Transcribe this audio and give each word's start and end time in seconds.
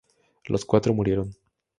Los 0.45 0.65
cuatro 0.65 0.95
murieron. 0.95 1.35